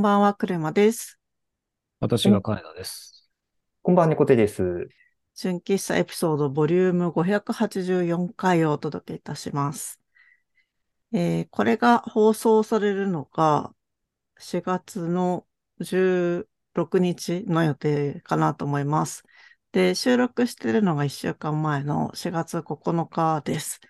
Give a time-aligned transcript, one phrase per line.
[0.00, 1.20] こんばんは、クレマです。
[1.98, 3.30] 私が金田です。
[3.82, 4.88] こんばんは、猫手です。
[5.34, 10.00] 純喫茶エピソードボリューム584回をお届けいたします。
[11.12, 13.74] えーこれが放送されるのが
[14.38, 15.46] 4月の
[15.80, 19.24] 16日の予定かなと思います。
[19.70, 23.80] で、収録してるのが1週間前の4月9日です。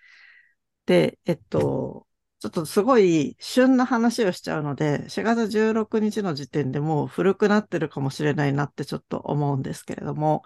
[0.85, 2.05] で、えっと、
[2.41, 10.43] ちょっとすごい旬な話をしちゃうので、4月16日の時点でもう古くなってるかもしれないなってちょっと思うんですけれども、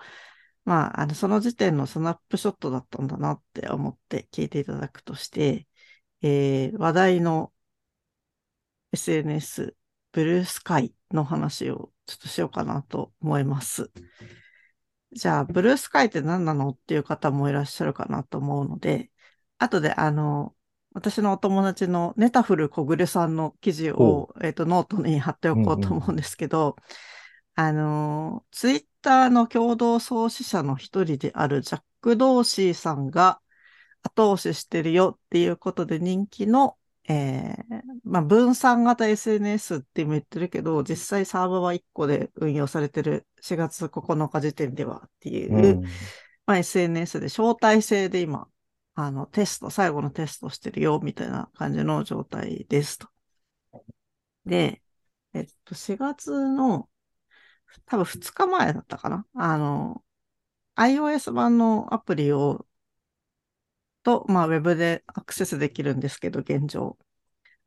[0.65, 5.67] まあ、あの、その時点のスナップショットだったんだなって思って聞いていただくとして、
[6.21, 7.53] えー話題の
[8.91, 9.75] SNS、
[10.11, 13.91] ブルースカイの話をちょっとしようかなと思います。
[15.13, 19.11] じゃあ、ブルースカイって何なのっていう方もいらっしゃるかなと思うので、
[19.57, 20.54] 後であの、
[20.95, 26.77] 私のお友達のネタフル小暮さんの記事を、えっと、ノートに貼っておこうと思うんですけど、
[27.53, 33.41] あの、ツイッターの共同創始者の一人であるジャック・ドーシーさんが
[34.03, 36.77] 後押ししてるよっていうことで人気の、
[37.09, 45.83] えーまあ、分散型 SNS っても言ってるけど、実際サーバーは1個で運用されてる4月9日時点ではっていう、うん。
[46.45, 48.47] まあ、SNS で招待制で今、
[48.95, 53.09] あの、テスト、最後のテストしてるよ、みたいな感じの状態ですと。
[54.45, 54.81] で、
[55.33, 56.89] えっと、4月の、
[57.85, 59.27] 多分2日前だったかな。
[59.35, 60.03] あの、
[60.75, 62.67] iOS 版のアプリを、
[64.03, 66.97] と、まあ、ウェブでアクセスできるんですけど、現状。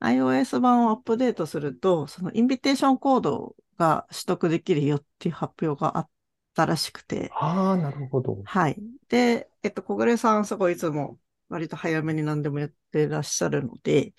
[0.00, 6.10] iOS 版をアップデートすると、そのインビテーションコードが取得できるよっていう発表があっ
[6.54, 8.44] たらしくて、ああ、なるほど。
[8.44, 8.82] はい。
[9.08, 14.14] で、えっと、小暮さん、すごいいつも割と早めに何でもやってらっしゃるので、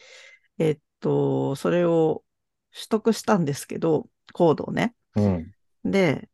[0.58, 2.24] えっと、それを
[2.74, 4.96] 取得したんですけど、コードをね。
[5.16, 5.52] うん。
[5.84, 6.30] で、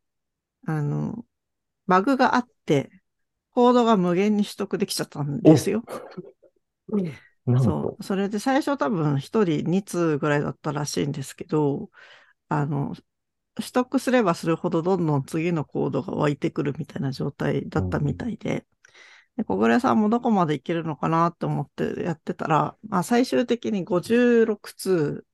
[0.66, 1.24] あの、
[1.86, 2.90] バグがあって、
[3.50, 5.82] コードが無限に取得できちゃったんですよ。
[7.58, 7.96] そと。
[7.98, 8.02] う。
[8.02, 11.90] それで最初多分1人2通ぐらいだったらしいんですけど、
[12.48, 12.94] あの、
[13.54, 18.66] 取得すればするほどどんどん次のコードが湧いてくるみたいな状態だったみたいで、
[19.36, 25.24] で小暮さんもどこまでいけるのかなって思ってやってたら、まあ最終的に56通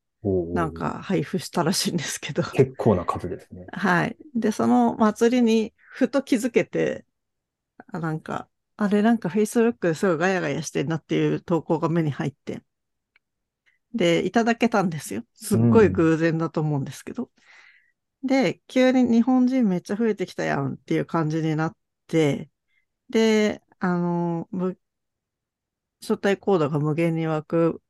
[0.55, 3.67] なんか配布したらしいんですけど、結構な数ですね。
[3.73, 4.17] はい。
[4.35, 7.05] で、その祭りにふと気づけて、
[7.93, 12.63] あなんか、あれなんか Facebook ですごいガヤガヤしてんなっていう投稿が目に入って、
[13.95, 15.25] で、いただけたんですよ。
[15.35, 17.31] すっごい偶然だと思うんですけど。
[18.23, 21.77] で、急に日本人めっちゃ増えてきたやんっていう感じになっ
[22.07, 22.49] て、
[23.11, 24.79] で、あの、む
[26.01, 27.83] 招待コードが無限に湧く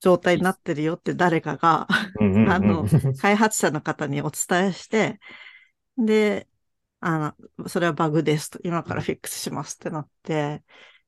[0.00, 1.88] 状態になってるよって誰かが
[2.20, 2.86] うんうんうんあの
[3.18, 5.20] 開発者の方にお伝えして、
[5.98, 6.48] で、
[7.00, 10.64] あの、それはバグですと、今からフィックスしますってなって、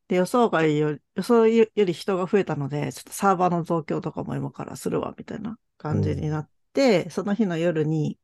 [0.09, 8.19] で、予想外より、予想より人が増えたので、ちょっとサーバーの増強とかも今からするわ、みたいな感じになって、その日の夜に、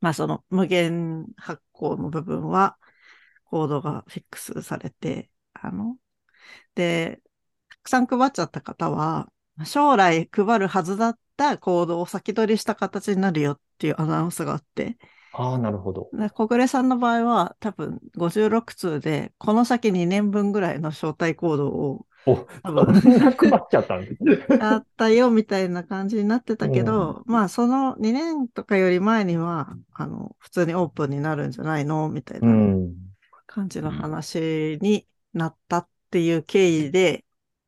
[0.00, 2.78] まあその無限発行の部分は、
[3.52, 5.98] コードがフィックスされて、あの、
[6.74, 7.22] で、
[7.70, 9.32] たくさん配っちゃった方は、
[9.66, 14.96] 将来配るはずだったコードを先取りした形になるよっていうアナウンスがあって、
[15.32, 16.10] ああ、なるほど。
[16.14, 24.46] で小暮さんの場合は多分56通で、この先2年分ぐらいの招待コードをお、 配っちゃったんですね。
[24.60, 32.78] あったよみたいな感じになってたけど、まあその2年とかより前には、あの、普通にオープンになるんじゃないのみたいうなん
[33.52, 37.24] 感じの話になったっていう経緯で、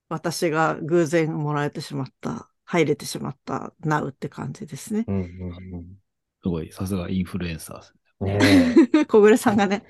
[0.09, 5.05] 私が偶然もらえてしまった、入れてしまった、なうって感じですね。
[5.07, 5.99] うんうん
[6.43, 9.07] すごい、さすがインフルエンサーですね。
[9.09, 9.85] 小暮さんがね。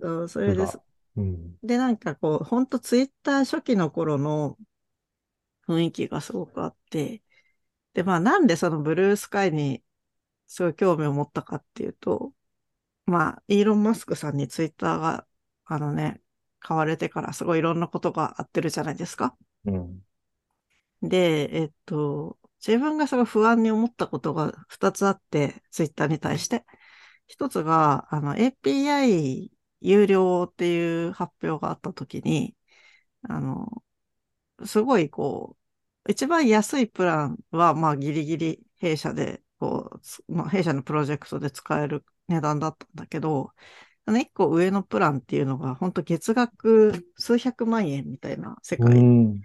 [0.00, 0.78] そうそれです。
[1.16, 1.54] うん。
[1.62, 4.56] で、なんかこう、ほんとツイッター初期の頃の
[5.66, 7.22] 雰囲気がすごくあって、
[7.94, 9.82] で、まあなんでそのブルースカイに
[10.46, 12.32] すごい興味を持ったかっていうと、
[13.10, 15.26] まあ、イーロン・マスクさんにツイッターが、
[15.64, 16.20] あのね、
[16.60, 19.36] 買われてからすごいいろんなことがあってるじゃないですか。
[19.64, 20.04] うん。
[21.02, 26.64] で、えっと、自分がすごい不安に思ったことが2つあって、ツイッターに対して。
[27.26, 32.56] 一つが、あの、API 有料っていう発表があったときに、
[33.22, 33.84] あの、
[34.66, 35.56] すごいこ
[36.06, 43.52] う、一番安いプランは、まあギリギリ弊社で、こうつ、まあ弊社のプロジェクトで使える値段だったんだけど、
[44.06, 49.40] あの一個上のプランっていうのが、本当月額数百万円みたいな世界うん。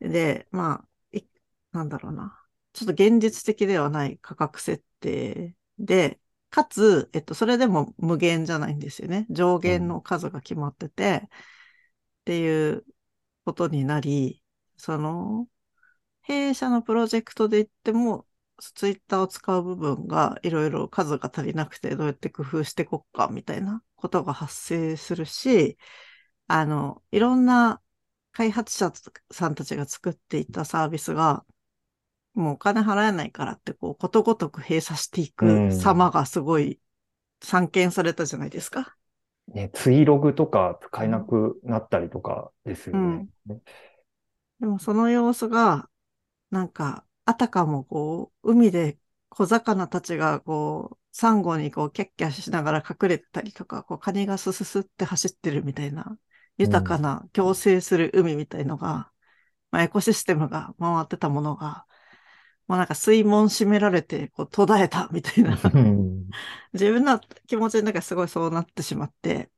[0.00, 1.22] で、まあ、い
[1.72, 2.40] なんだろうな。
[2.72, 6.20] ちょっと現実的ではない価格設定で、
[6.50, 9.26] かつ、えっと、それでも無限じゃないんですよね。
[9.30, 11.28] 上限の数が決まってて、っ
[12.24, 12.84] ていう
[13.44, 14.42] ことになり、
[14.76, 15.48] その、
[16.22, 18.26] 弊社のプロジェクトで言っても、
[18.58, 25.78] ツイッターを使う部分がいろいろ数が足りなくてどうやって工夫していこっかみたいなことが発生するし、
[26.46, 27.80] あの、いろんな
[28.32, 28.92] 開発者
[29.30, 31.44] さんたちが作っていたサービスが、
[32.34, 36.80] もうお金払えないからって、こう、ことごとく閉鎖していく様がすごい
[37.42, 38.96] 散見されたじゃないですか。
[39.48, 43.28] ね、ツイログとか使えなくなったりとかですよね。
[43.48, 43.58] うん、
[44.60, 45.88] でもその様子が、
[46.50, 48.98] なんか、あたかもこう、海で
[49.28, 56.18] 小魚たちがこう、サンゴにこう、キャッキャしながら隠れてたりとか、こう、カニがスススって走ってるみたいな、
[56.56, 59.12] 豊かな共生する海みたいのが、
[59.70, 61.86] まあ、エコシステムが回ってたものが、
[62.66, 65.58] もうなんか水門閉められて、こう途絶えたみたいな。
[66.72, 69.50] 自分の気持ちの中すごいそうなってしまって、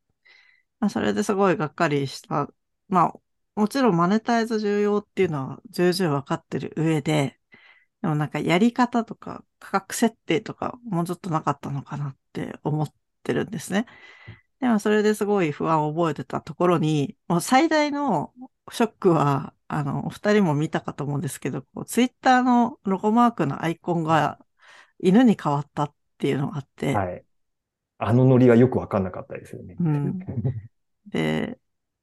[0.80, 2.52] まあ、それですごいがっかりした。
[2.88, 3.20] まあ、
[3.56, 7.39] もちろんマネタイズ重要っていうのは重々わかってる上で、
[8.02, 12.92] でもなんかやり方とか価格設定とかもうちょっとなかったのかなって思っ
[13.22, 13.86] てるんですね。
[14.60, 18.32] でもそれですごい不安を覚えてたところに、もう最大の
[18.70, 24.38] ショックは、あの、お二人も見たかと思うんですけど、こうツイッターのロゴマークのアイコンが
[24.98, 26.94] 犬に変わったっていうのがあって。
[26.94, 27.24] はい。
[28.02, 29.76] あのノリがよくわかんなかったですよね。
[29.78, 30.18] うん。
[31.08, 31.58] で、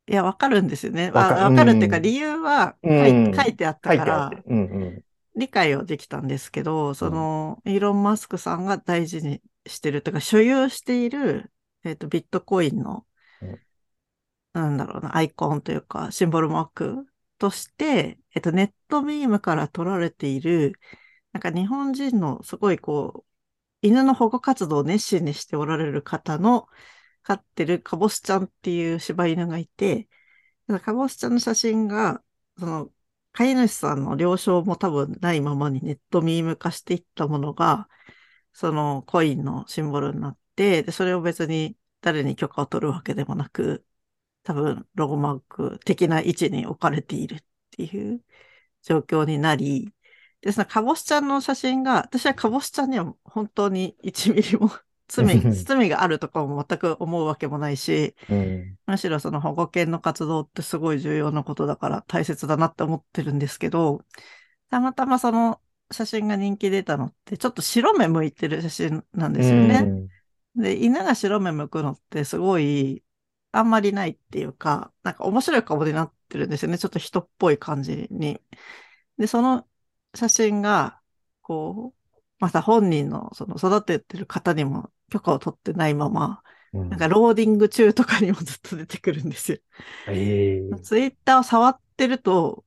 [0.07, 1.11] いや、わかるんですよね。
[1.11, 5.03] わかかるっていうか、理由は書いうん、書いてあったから、うんうん、
[5.38, 11.51] 理解はできたんですけど、その、イーロン・マスクさんが大事にしてるというか、所有している、
[11.84, 13.06] えっ、ー、と、ビットコインの、
[14.54, 17.06] なんだろうな、アイコンというか、シンボルマーク
[17.38, 20.80] として、えっと、ネットミームから取られている、
[21.34, 23.28] なんか日本人のすごいこう、
[23.81, 26.68] 犬の保護活動を熱心にしておられる方の
[27.24, 30.10] 飼ってるカボスちゃんっていう柴犬がいて、
[30.83, 32.24] カボスちゃんの写真が、
[32.57, 32.92] その、
[33.38, 37.88] 飼い主さんの了承も多分ないままにネットミーム化していったものが、
[38.51, 43.86] そのコインのシンボルになって、で、それを別に誰に許可を取るわけでもなく、
[44.44, 47.39] 多分ロゴマーク的な位置に置かれているっ
[47.72, 48.24] ていう
[48.81, 49.94] 状況になり、
[50.42, 54.72] で、そのカボスちゃんの写真が、私はカボスちゃんには本当に1ミリも
[55.07, 64.04] 罪、罪があるとかも全く思うわけもないし、うん、むしろその保護犬の活動ってすごい重要なことだから大切だなって思ってるんですけど、
[64.69, 65.62] たまたまその
[65.92, 70.09] 写真が人気出たのって、ちょっと白目向いてる写真なんですよね。
[70.56, 73.04] うん、で、犬が白目向くのってすごい
[73.51, 76.77] あんまりないっていうか、なんか面白い顔になってるんですよね。
[76.77, 78.42] ちょっと人っぽい感じに。
[79.18, 79.65] で、その
[80.13, 81.00] 写真が、
[81.42, 86.42] こう、また本人のその育ててる方にも許可を取ってないまま、
[86.74, 89.57] うん、なんかローディング中とかにもずっと出てくるんですよ。
[90.07, 92.65] えー、ツイッターを触ってると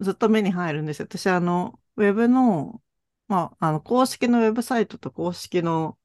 [0.00, 1.06] ずっと目に入るんですよ。
[1.06, 2.82] 私あの、ウェブの、
[3.28, 5.98] まあ、あの、公式のウェブサイトと公式の、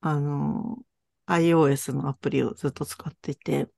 [0.00, 0.78] あの、
[1.26, 3.70] iOS のアプリをずっと使っていて、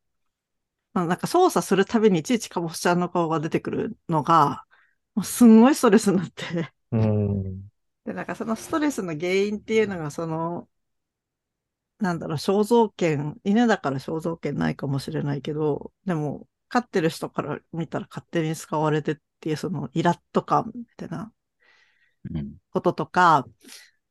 [0.92, 4.64] まあ、なんか操作するたびにいちいちかぼちゃんの顔が出てくるのが、
[5.14, 7.68] もうすんごいストレスになってうん。
[8.04, 10.68] で、なんかそのストレスの原因っていうのが、その、
[11.98, 21.32] なんだろう、肖像権、犬だから肖像権ないかもしれないけど、でも、飼ってる人から見たら勝手に使われてっていう、そのイラッと感みたいな
[22.70, 23.46] こととか、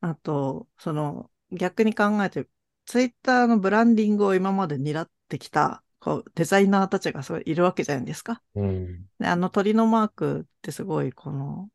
[0.02, 2.48] うん、あと、その、逆に考えて
[2.86, 8.42] ツイッターのブランディングを今まで担ってきた、こう、デザイナーたちがすごいいるわけじゃないですか。
[8.56, 11.70] うん、であの鳥のマークってすごい、この、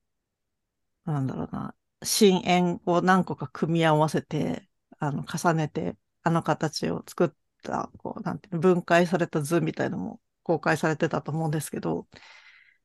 [1.05, 4.70] なんだろうな、深淵を何個か組み合わせて、
[5.01, 7.31] あの、重ねて、あの形を作っ
[7.63, 12.07] た、こう、なんていうの、分解された図みたいのも公開されてたと思うんですけど、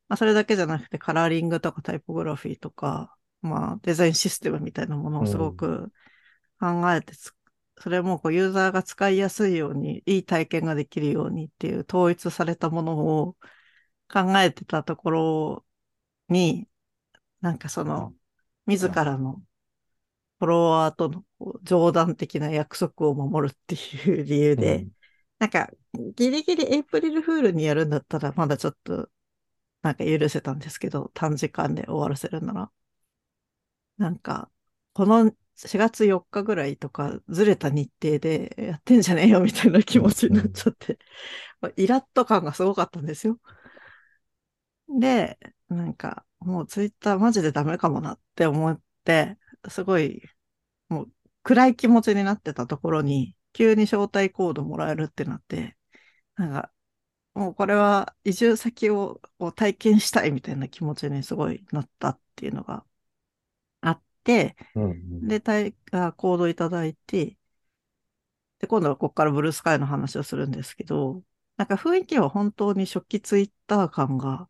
[0.08, 5.92] まあ、それだけじゃなくて、カラーリングとかタイポグラフィーとか、まあ、デザインシステムみたいなものをすごく
[6.60, 7.14] 考えて
[7.78, 13.36] それもこうユーザーが使いやすいように、いい体験ができるようにっていう統一されたものを
[14.12, 15.66] 考えてたところ
[16.30, 16.68] に、
[17.42, 18.14] なんかその、
[18.66, 19.42] 自らの
[20.40, 21.24] フォロワーとの
[21.64, 24.92] 冗談的な約束を守るっていう理由で、うん、
[25.40, 25.70] なんか
[26.16, 29.10] ギリギリエイプリルフールにやるんだったらまだちょっと
[29.86, 32.72] なんか許せたんですけど、短時間で終わらせるなら。
[33.98, 34.52] なんか、
[34.94, 40.98] この4月4日ぐらいとかずれた日程でやってんじゃねえよみたいな気持ちになっちゃって、
[41.78, 43.40] イラッと感がすごかったんですよ。
[45.00, 45.38] で、
[45.70, 49.38] なんか、もうツイッターマジでダメかもなって思って、
[49.70, 50.22] すごい、
[50.90, 55.78] もう暗い気持ちになってたところに、急に招待コードもらえるってなって、
[56.36, 56.74] なんか、
[57.36, 62.86] もうこれは移住先をを体験したいみたいな気持ちにすごいなったっていうのが
[63.82, 65.30] あって、うんうん。
[65.30, 67.38] で、体あコードいただいて、
[68.60, 71.24] で、今度はここからブルースカイの話をするんですけど、
[71.58, 74.50] なんか雰囲気は本当に初期ツイッター感が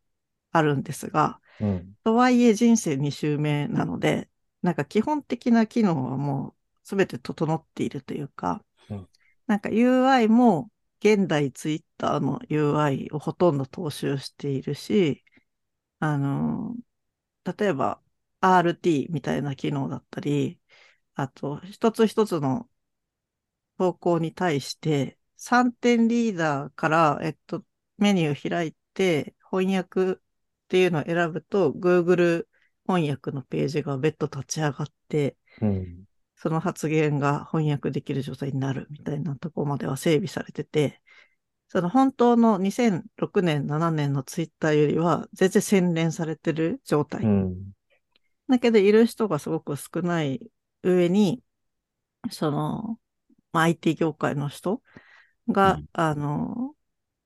[0.51, 1.95] あるんですが、うん。
[2.03, 4.29] とはいえ人生2周目なので、
[4.65, 9.10] なんか基本的な機能はもう全て整っているというか、うん。
[9.45, 15.24] なんか UI も現代ツイッターの UI をほとんど踏襲しているし、
[16.00, 16.75] あの、
[17.57, 18.01] 例えば
[18.41, 20.60] RT みたいな機能だったり、
[21.13, 22.67] あと一つ一つの
[23.77, 27.63] 投稿に対して3点リーダーから、えっと、
[27.98, 30.15] メニュー開いて翻訳っ
[30.69, 32.48] ていうのを選ぶと Google
[32.88, 36.06] 翻訳のページが別途立ち上がって、うん。
[36.36, 41.01] その発言が翻訳できる状態になるみたいなところまでは整備されてて、
[41.68, 47.24] その本当の2006年、7年のツイッターよりは全然洗練されてる状態。
[47.24, 47.56] うん。
[48.48, 50.39] だけど、いる人がすごく少ない
[50.84, 51.42] 上に、
[52.30, 53.00] その、
[53.51, 54.82] まあ、IT 業界の人
[55.48, 56.75] が、うんあの、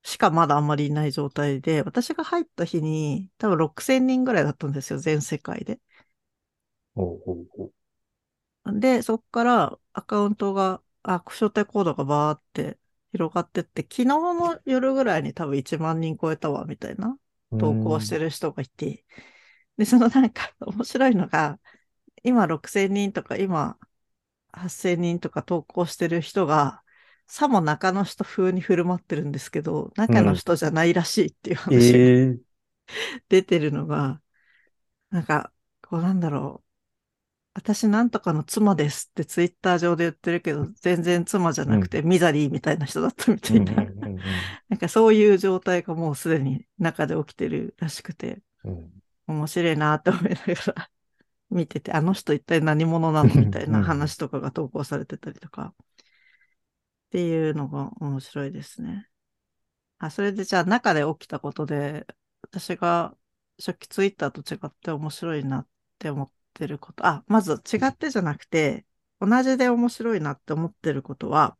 [0.09, 5.79] しかまだあんまりいない状態で、私が入った日に多分6000人ぐらいだったんですよ、全世界で。
[6.93, 7.71] ほうほうほ
[8.65, 12.77] で、そこからアカウントが、あ、招待コードがバーって
[13.11, 17.17] 広がってって、昨日の夜ぐらいに多分1万人超えたわ、みたいな
[17.51, 17.57] う。
[17.57, 19.05] 投稿してる人がいて、
[19.77, 21.59] で、そのなんか面白いのが、
[22.23, 23.79] 今6000人とか今
[24.53, 26.83] 8000人とか投稿してる人が、
[27.31, 31.63] さも中の人風に振る舞ってるんですけど、中の人じゃないらしいっていううん。
[31.75, 32.01] 話がえ
[32.33, 32.37] え
[33.29, 34.19] 出てるのが、
[35.11, 36.69] なんか、こうなんだろう。
[37.53, 43.73] 私なんとかの妻ですってツイッター上で言ってるけど、全然妻じゃなくてミザリーみたいな人だったみたいな。
[43.73, 44.19] うんうん
[44.69, 48.91] なんかそういう状態がもうすでに中で起きてるらしくて、うんうん。
[49.27, 50.89] 面白いなって思いながら
[51.51, 55.73] 見てて、あの人一体何者なのみたいな話とかが投稿されてたりとか、
[57.09, 59.09] っていうのが面白いですね。
[59.97, 62.05] あ、それでじゃあ中で起きたことで、
[62.43, 63.17] 私が
[63.57, 68.85] 初期ツイッターと違って面白いなって思ってること、あ、まず違ってじゃなくて、
[69.19, 71.57] 同じで面白いなって思ってることは、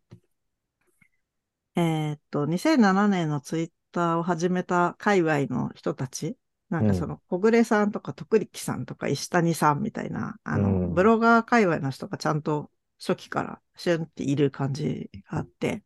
[1.76, 6.38] えーっと、2007年のツイッターを始めた界隈の人たち、
[6.70, 15.84] なんかその、小暮さんとか徳力さんとか石谷さんみたいな、あの、うんブロガー界隈の人がちゃんと初期からシュンっている感じがあって、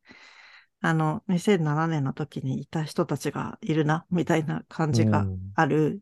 [0.82, 6.02] あの、2007年の時にいた人たちがいるな、みたいな感じがうんある。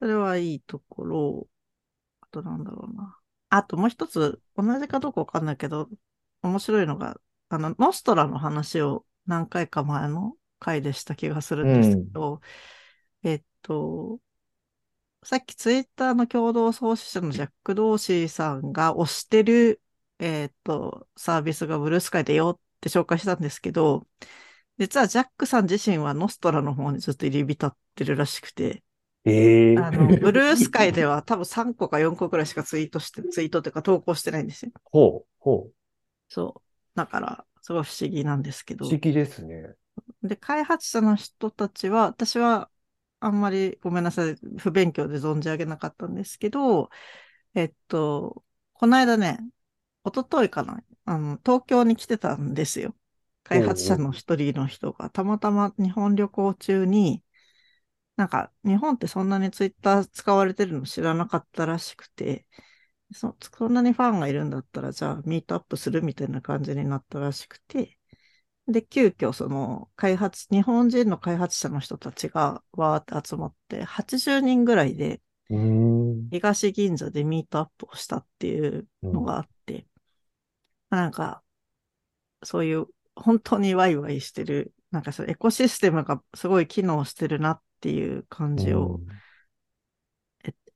[0.00, 1.48] それはいいところ。
[2.20, 3.18] あとなんだろうな。
[3.50, 5.88] あともう一つ、同じかどうかわかんないけど、
[6.42, 12.40] 面白いのが、あの、ノストラの話を何回か前の回でした気がするんですけど、
[13.22, 14.20] えっと、
[15.24, 19.80] さっきツイッターの共同創始者のジャック・ドーシーさんが推してる、
[20.18, 24.06] えっと、サービスがブルースカイだよって紹介したんですけど、
[24.78, 28.82] 実はジャックさん自身はノストラの方にずっと入り浸ってるらしくて、
[29.24, 34.72] ええあの、ブルースカイでは 多分3個か4個くらいしかツイートして、ツイートというか投稿してないんですよ。
[34.84, 35.70] ほう、ほ
[36.28, 36.62] そう。
[36.94, 38.76] だから、すごい不思議なんですけう。
[38.78, 38.90] ど不。
[38.90, 39.74] 思議ですね。
[40.22, 42.70] で、開発者の人たちは、私は
[43.24, 46.90] あんまりごめんなさい、不勉強で存じ上げなかったんですけど、
[47.54, 49.38] えっと、この間ね、
[50.04, 52.96] 一昨日かな、あの、東京に来てたんですよ。
[53.44, 57.22] 開発者の一人の人が、たまたま日本旅行中に、
[58.16, 62.46] なんか、日本ってそんなにツイッター使われてるの知らなかったらしくて、
[63.12, 67.98] そそんなにファンがいるんだったら、じゃあミートアップするみたいな感じになったらしくて、
[68.66, 75.20] で、急遽その開発、日本人の開発者の人たちがわーって集まって、80人ぐらいで。
[76.30, 79.86] 東銀座でミートアップをしたっていうのがあって、
[80.90, 81.42] なんか、
[82.42, 89.00] そういう本当にワイワイしてる、なんかそのエコシステムがすごい機能してるなっていう感じを、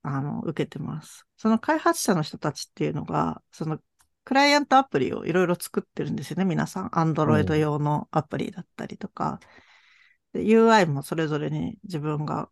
[0.02, 1.26] あの、受けてます。
[1.37, 3.78] その開発者の人たちっていうのが、その
[4.28, 6.88] クライアントアプリをいろいろ作ってるんですよね、皆さん。
[6.90, 9.40] Android 用のアプリだったりとか。
[10.35, 12.50] で UI もそれぞれに自分が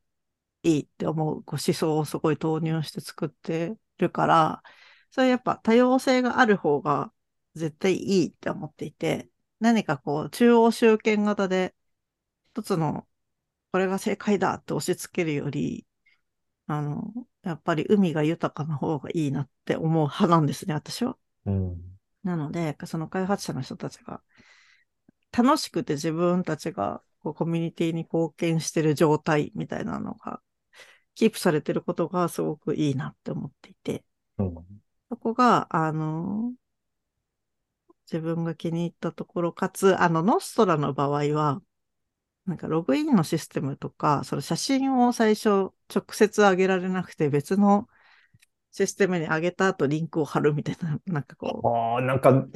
[0.62, 4.62] いいって思うこう思想をすごい投入して作ってるから、
[5.10, 7.12] それやっぱ多様性がある方が
[7.54, 9.28] 絶対いいって思っていて、
[9.60, 11.74] 何かこう中央集権型で
[12.54, 13.06] 一つの
[13.72, 15.86] これが正解だって押し付けるより、
[16.68, 21.18] あの、やっぱり海が豊かな方がいいなって思う派なんですね、私は。
[21.46, 21.76] うん。
[22.22, 24.22] なので、その開発者の人たちが、
[25.32, 30.40] 楽しくて自分たちがこうコミュニティに貢献してる状態みたいなのが、
[31.14, 34.04] キープされてることがすごくいいなって思っていて、
[34.38, 34.54] うん。
[35.08, 36.52] そこが、あの、
[38.10, 41.60] 自分が気に入ったところ、かつ、あの、ノストラの場合は、
[42.46, 47.88] なんかログインのシステムとか、その写真を最初直接上げられなくて別の
[48.76, 52.46] システムに上げた後リンクを貼るみたいな、 なんかこう、ああ、なんか、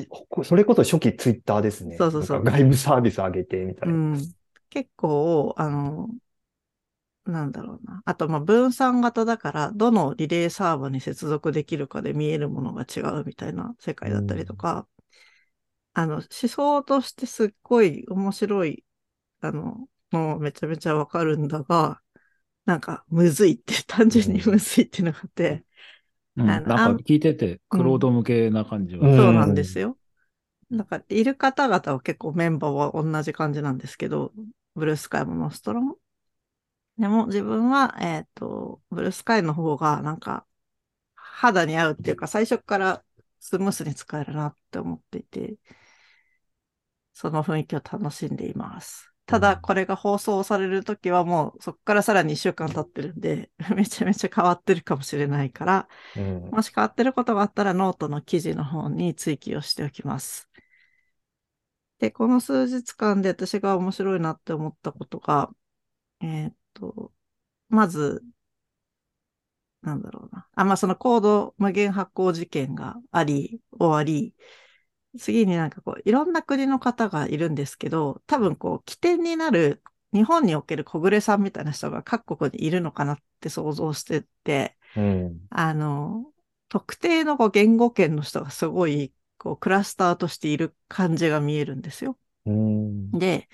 [0.45, 1.97] それこそ初期ツイッターですね。
[1.97, 2.45] そうそうそう。
[2.45, 3.95] 外部サービス上げてみたいうな。
[4.19, 4.35] ん、
[4.69, 6.11] 結構、あの、
[7.25, 8.03] なんだろうな。
[8.05, 14.87] あと、まあ、分散型だから、どのリレーサーバーに接続できるかで見えるものが違うみたいな世界だったりとか、
[15.93, 18.85] あの、思想としてすっごい面白い、
[19.41, 22.03] あの、もうめちゃめちゃわかるんだが、
[22.67, 25.65] なんか、むずいって、単純にむずいっていうのがあって、
[26.37, 29.09] うんなんか聞いてて、クロード向けな感じは。
[29.09, 29.99] うんそうなんですよ。
[30.71, 34.33] だから、いる方々は結構メンバーは同じ感じなんですけど、
[34.75, 35.99] ブルースカイもノストラも。
[36.99, 40.47] でも自分は、えっ、と、ブルースカイの方がなんか
[41.15, 43.05] 肌に合うっていうか最初から
[43.41, 45.57] スムースに使えるなって思っていて、
[47.13, 49.10] その雰囲気を楽しんでいます。
[49.31, 56.51] ただ、うんこれが放送されるときはもうそこからさらに1週間経ってるんで、 めちゃめちゃ変わってるかもしれないから、うん。
[56.51, 60.49] もし変わってることがあったらノートの記事の方に追記をしておきます。
[61.99, 65.51] で、この数日間で私が面白いなって思ったことが、
[66.21, 67.13] えーっと、
[67.69, 68.25] まず、
[69.83, 70.47] なんだろうな。
[70.55, 74.35] あ、まあ、そのコード無限発行事件があり、終わり、
[75.19, 85.51] 次になんかこう、いろんな国の方がいるんですけど、多分こう、起点になる日本における小暮さんみたいな人が各国にいるのかなって想像してて、うん。
[85.51, 86.33] あの、
[86.69, 92.19] 特定のこう言語圏の人がすごい、こう、クラスターとしている感じが見えるんですよ。
[92.45, 93.13] うん。
[93.13, 93.49] で、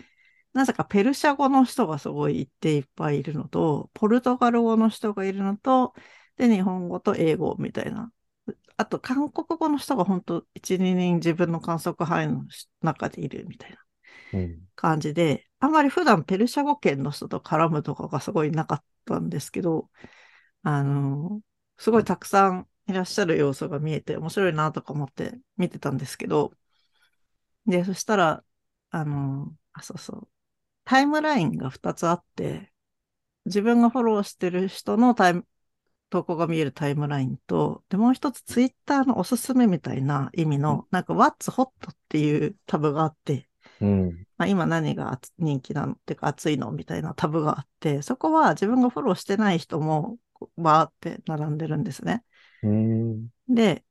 [0.52, 5.94] なぜかペルシャ語の人がすごい一定いっぱいいるのと、ポルトガル語の人がいるのと、
[6.36, 8.12] で、日本語と英語みたいな。
[8.78, 12.44] あと、韓国語の人が本当1、2人自分の観測範囲の
[12.82, 13.78] 中でいるみたいな
[14.32, 14.68] うん。
[14.76, 19.90] 感じで、あんまり普段ペルシャ語圏の人と絡むとかがすごいなかったんですけど、
[20.62, 21.42] あの、
[21.78, 26.52] すごいたくさんいらっしゃる要素が見えて面白いなとか思って見てたんですけど、
[27.66, 28.44] で、そしたら、
[28.90, 30.28] あの、あ、そうそう、
[30.84, 32.72] タイムラインが2つあって、
[33.46, 35.46] 自分がフォローしてる人のタイム、
[36.10, 43.48] 投稿が見えるタイムラインと、で、もう一つツイッターのおすすめみたいな意味の、なんか What's Hot っていうタブがあって、
[43.80, 44.26] うん。
[44.38, 45.92] まあ、今何が熱人気なの？
[45.92, 50.18] っていうか熱いのみたいなタブがあって、そこは自分がフォローしてない人も
[50.56, 52.22] バーって並んでるんですね。
[52.62, 53.28] うん。
[53.48, 53.84] で、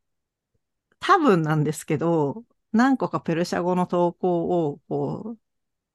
[1.00, 5.38] 多分なんですけど、何個かペルシャ語の投稿をこう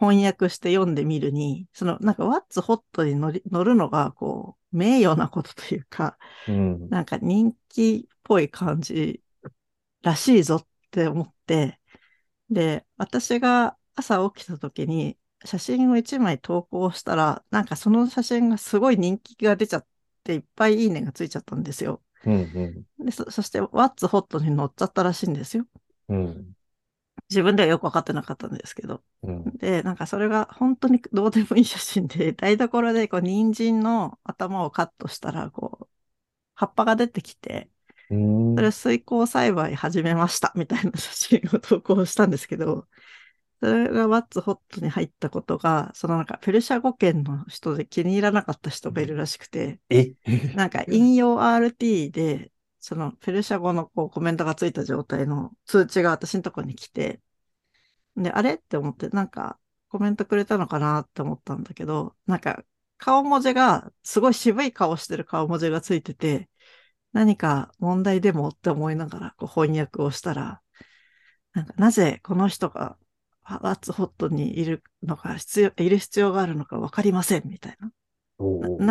[0.00, 6.88] 翻訳して読んでみるに、そのなんか What's Hot に乗り乗るのがこう名誉なことというか、うん。
[6.88, 9.22] なんか人気っぽい感じ
[10.02, 11.80] らしいぞって思って、
[12.50, 19.86] で、私が朝起きた時に写真を1枚投稿したら、なんかその写真がすごい人気が出ちゃっ
[20.24, 22.02] て、いっぱいいいねがついちゃったんですよ。
[22.24, 22.86] うん。
[22.98, 25.66] で、そそして What's Hot に乗っちゃったらしいんですよ。
[26.08, 26.54] うん。
[27.28, 29.02] 自分ではよくわかってなかったんですけど。
[29.22, 29.44] うん。
[29.58, 35.88] で、なんかそれが本当にどうでもいい写真で、 台所でこう人参の頭をカットしたら、こう、
[36.54, 37.70] 葉っぱが出てきて、
[38.10, 38.56] うん。
[38.56, 42.88] それ水耕栽培始めましたみたいな写真を投稿したんですけど、
[43.60, 50.14] それが What's Hot に入ったことが、そのなんかペルシャ語圏の人で気に入らなかった人がいるらしくて、え？
[50.56, 57.20] なんか引用 RT で、そのペルシャ語のこうコメントがついた状態の通知が私のところに来て、
[58.16, 62.64] で、あれって思って、なんかコメントくれたのかなって思ったんだけど、なんか
[62.98, 66.48] 顔文字が、すごい渋い顔してる顔文字がついてて、
[67.12, 70.62] 何か問題でもって思いながらこう翻訳をしたら、
[71.52, 72.96] なんかなぜこの人が
[73.42, 77.92] ワッツホットにいるのか必要、いる必要があるのかわかりませんみたいな、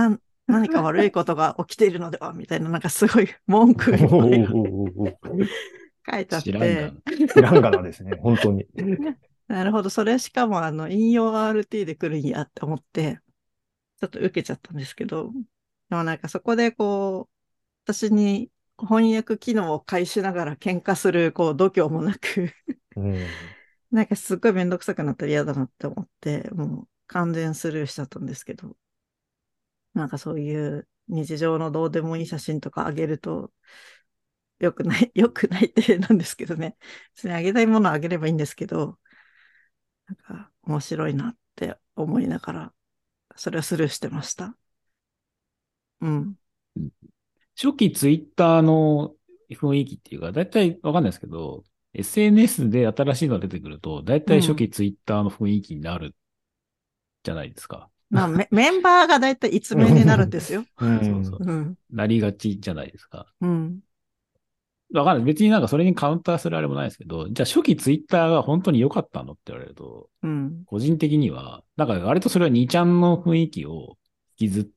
[0.10, 5.48] な何か悪いことが起きているのではみたいな、なんかすごい文句がー
[6.12, 6.92] 書いてあっ知らんがて。
[7.16, 8.66] な、知らんがなですね、本当に。
[9.48, 13.20] なるほど、それしかもあの、引用 RT で来るんやって思って、
[14.00, 15.32] ちょっと受けちゃったんですけど、
[15.90, 17.34] でもなんかそこでこう、
[17.86, 22.52] 私に翻訳機能を介しながら喧嘩する、こう、度胸もなく、
[22.96, 23.16] うん。
[23.92, 28.76] なんかすっごいめんどくさくなったら嫌だなって思って、もう完全スルーしちゃったんですけど、
[30.00, 33.52] なんかそういう日常のどうでもいい写真とかあげると、
[34.60, 36.78] よくない、 よくないってなんですけどね。
[37.16, 39.00] 別にあげたいものをあげればいいんですけど、
[40.08, 42.74] なんか面白いなって思いながら、
[43.38, 44.58] それをスルーしてました。
[46.02, 46.38] うん。
[47.56, 49.16] 初期ツイッターの
[49.52, 56.16] 雰囲気っていうか、だいたいわかんないですけど、SNS で新しいのが出てくると、だいたい初期ツイッターの雰囲気になる
[57.24, 57.90] じゃないですか。
[58.10, 60.66] まあ、メメンバーがだいたいいつめになるんですよ。
[60.80, 61.52] うんそうそう。
[61.52, 61.76] うん。
[61.92, 63.28] なりがちじゃないですか。
[63.42, 63.80] うん。
[64.94, 65.26] わかんない。
[65.26, 70.64] 別になんかそれにカウンターするあれもないですけど、じゃあ初期ツイッターが本当に良かったのって言われると、うん。
[70.66, 73.98] 個人的には、なんか割とそれは2ちゃんの雰囲気を
[74.40, 74.68] 引きずっ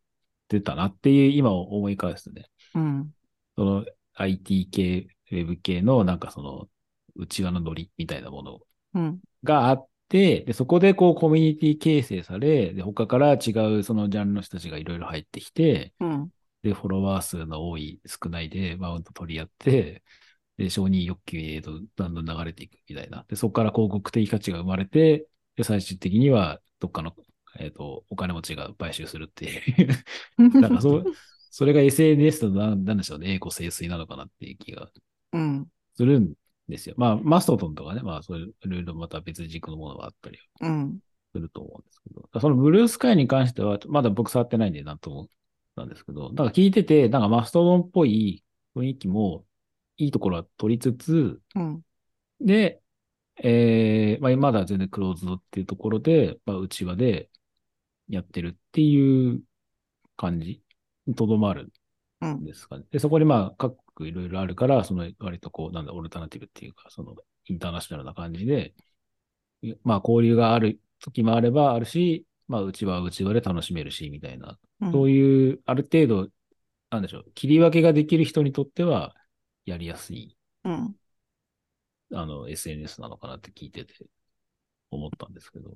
[0.48, 2.46] てたなっていう今思い返すとね。
[2.74, 3.14] うん。
[3.56, 6.68] その IT 系、ウェブ系のなんかその
[7.16, 8.60] 内輪のノリみたいなもの
[8.94, 9.20] うん。
[9.44, 16.30] があって、で、そこでこうコミュニティ形成され、で、他から違うそのジャンルの人たちがいろいろ入ってきて、うん。
[16.62, 20.02] で、フォロワー数の多い、少ないでマウント取り合って、
[20.58, 23.24] で、承認欲求へとだんだん流れていくみたいな。
[23.28, 27.16] で、そこから広告的価値が生まれて、で、最終的にはどっかの、
[27.58, 29.92] えっ、と、お金持ちが買収するっていう。
[30.60, 31.04] なんかそう、
[31.50, 34.90] それが SNS のなんなんでしょうね、栄枯盛衰なのかなっていう気が
[35.32, 35.66] うん。
[35.94, 36.34] するん
[36.72, 36.94] ですよ。
[36.98, 40.98] まあ、マストトンとかね、まあ、そういういろいろまた別軸のものがあったりうん。
[41.32, 45.28] すると思うんですけど、そのブルースカイに関しては、まだ僕触ってないんでなんとも
[45.76, 49.44] なんですけど、だから聞いてて、なんかマストドンっぽい雰囲気も
[49.96, 51.82] いいところは取りつつ、うん。
[52.40, 52.82] で、
[53.36, 57.30] えー、まあ、まだ全然クローズドっていうところで、まあ、内輪で
[58.08, 59.42] やってるっていう
[60.16, 60.62] 感じ
[61.06, 61.72] にとどまる
[62.20, 62.44] うんん。
[62.44, 62.84] ですかね。
[62.90, 67.14] で、そこにまあ、各国いろいろあるから、その割とこう、なんだ、オルタナティブっていうか、その
[67.46, 68.74] インターナショナルな感じで、
[69.62, 76.28] いまあ、交流がある時もあればあるし、まあ、内輪は内輪で楽しめるし、みたいな、うんそういう、ある程度、
[76.90, 79.14] なんでしょう、切り分けができる人にとっては、
[79.64, 80.96] やりやすい、うん。
[82.14, 83.94] あの、SNS なのかなって聞いてて、
[84.90, 85.72] 思ったんですけど。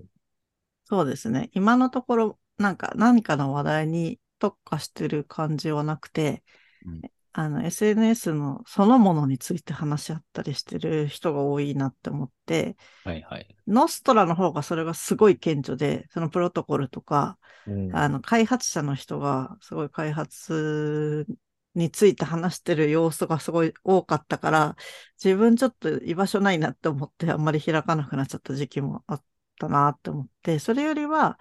[0.85, 1.51] そうですね。
[1.53, 6.45] 今のところ、なんか何かの話題に特化してる感じはなくて、
[6.87, 7.03] うん
[7.39, 13.57] あの、SNS のそのものについて話し合ったりしてる人が多いなって思って、はいはい。
[13.67, 17.93] ノストラの方がそれがすごい顕著で、そのプロトコルとか、うん。
[17.95, 21.27] あの、開発者の人がすごい開発
[21.75, 24.77] について話してる様子がすごい多かったから、
[25.23, 29.25] 自分ちょっと居場所ないなって思ってあんまり開かなくなっちゃった時期もあっ
[29.59, 31.39] たなって思って、それよりは、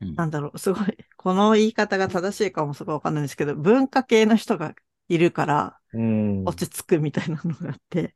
[0.00, 0.16] うん。
[0.16, 4.74] なんだろう、すごい、この言い方が正しいかもすごいわかんないんですけど、文化系の人が
[5.08, 6.46] いるからうん。
[6.46, 8.14] 落ち着くみたいなのがあって、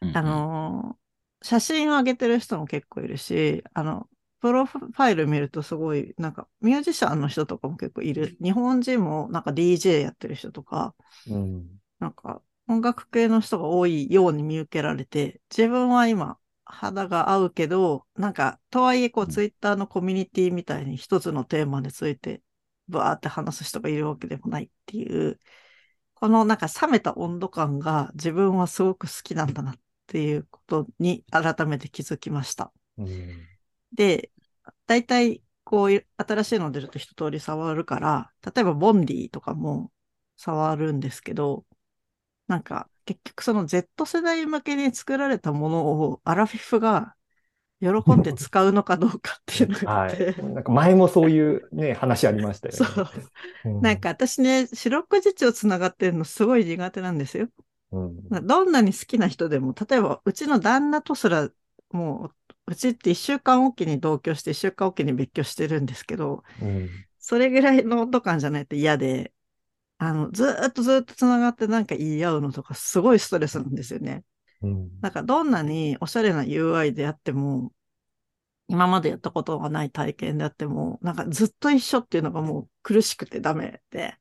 [0.00, 0.98] うんあ、のー
[1.44, 4.10] 写真を上げてる人も結構いるし、あの、
[4.40, 8.36] プロファイル見るとすごい、なんかミュージシャンの人とかも結構いる。
[8.42, 11.80] 日本人もなんか DJ やってる人とか、うん。
[11.98, 19.32] なんか音楽系の人が多いように見受けられて、自分は今肌が合うけど、なんか、とはいえこううん。
[19.32, 22.42] ツイッターのコミュニティみたいに一つのテーマについて
[22.88, 25.40] バーって話す人がいるわけでもないっていう、
[26.20, 32.72] このなんか冷めた温度感が自分はすごく好きなんだなっていうことに改めて気づきました。
[32.98, 33.48] うん
[33.92, 34.30] で、
[34.86, 39.92] 大体こういう新しいの出ると一通り触るから、例えばボンディとかも
[40.36, 41.66] 触るんですけど、
[42.48, 47.16] なんか結局その Z 世代向けに作られたものをアラフィフが
[47.80, 50.44] 喜んで使うのかどうかっていうのがあはって、 い。
[50.54, 52.78] なんか前もそういうね、話ありましたよね。
[52.78, 53.10] そう。
[53.64, 57.48] うんなんか私ね、四六時中つながってるのすごい苦手なんですよ。
[57.92, 61.50] うんどんなに好きな人でも、例えばうちの旦那とすら、
[61.90, 62.26] も
[62.66, 69.32] う、うちって一週間おきに同居して一週間おきに別居してるんですけど、うんそれぐらいの温度感じゃないと嫌で、
[69.98, 74.24] あの、ずーっとずーっと繋がってなんか言い合うのとかすごいストレスなんですよね。
[74.62, 77.72] うんなんかどんなにおしゃれな UI であっても、
[78.68, 84.18] 今までやったことがない体験であっても、なんかずっと一緒っていうのがもう苦しくてダメで、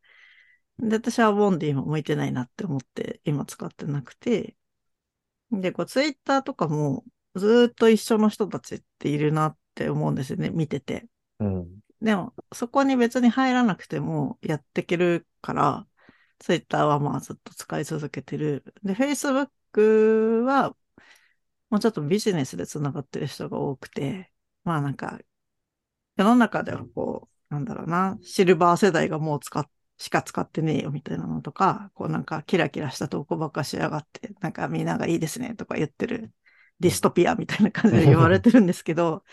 [0.79, 4.55] で、私はボンディも向いてないなって思って今使ってなくて、
[5.51, 7.03] で、こうツイッターとかも
[7.35, 11.07] ずーっと一緒の人たちっているなって思うんですよね、見てて。
[11.39, 15.87] うんでも、そこに別に入らなくてもやっていけるから、
[16.39, 18.63] ツイッターはまあずっと使い続けてる。
[18.83, 20.75] で、Facebook 僕は、
[21.69, 24.31] もうちょっとビジネスで繋がってる人が多くて、
[24.63, 25.19] まあなんか、
[26.15, 36.33] 世の中ではこう、なんだろうな、シルバー世代がもう使っ、しか使ってねえよみたいなのとか、こうなんかキラキラした投稿ばっかしやがって、なんかみんながいいですねとか言ってる
[36.79, 39.23] ディストピアみたいな感じで言われてるんですけど、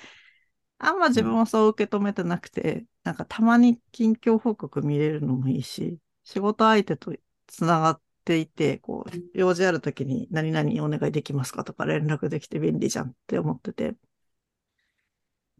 [0.78, 7.12] あんま自分はそう受け止めてなくて、なんかたまに近況報告見れるのもいいし、仕事相手と
[7.46, 11.64] つながっていて、こう、用事あるときに何々お願いできますか？
[11.64, 13.94] とか連絡できて便利じゃんって思ってて。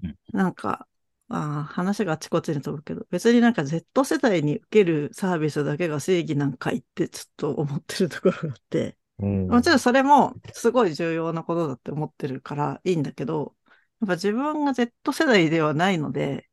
[0.03, 0.16] うん。
[0.33, 0.87] なんか、
[1.29, 9.46] あー話があちこちに飛ぶけど、別になんか Z 世代に受けるサービスだけが正義なんかいってちょっと思ってるところがあって、うん。
[9.48, 13.55] もちろんそれもすごい重要なことだって思ってるからいいんだけど、
[14.00, 16.48] やっぱ自分が Z 世代ではないので、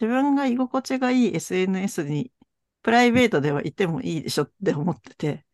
[0.00, 2.32] 自分が居心地がいい SNS に
[2.82, 5.46] プライベートではいてもいいでしょって思ってて、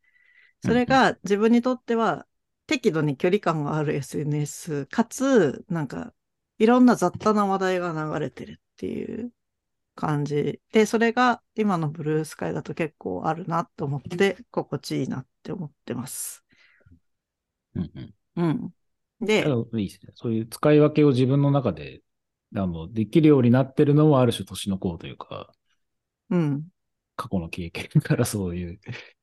[0.60, 2.26] それが自分にとっては
[2.66, 6.14] 適度に距離感がある SNS、かつ、なんか、
[6.58, 9.32] いろんな雑多な話題が流れてるっていう
[9.96, 10.60] 感じ。
[10.72, 16.44] で、それが今のブルースカイだと結構あるなと思って、心地いいなって思ってます。
[17.74, 18.14] うんうん。
[18.36, 18.74] うん。
[19.20, 19.44] で、
[19.78, 20.12] いいですね。
[20.14, 22.02] そういう使い分けを自分の中で、
[22.56, 25.52] あの、できるようになってるのもある種年の功というか、
[26.30, 26.70] うん。
[27.18, 28.80] 過去の経験からそういう